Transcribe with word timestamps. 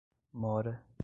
mora 0.33 0.79